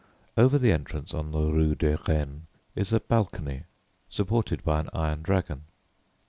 [0.35, 3.65] Over the entrance on the Rue de Rennes is a balcony,
[4.09, 5.65] supported by an iron dragon.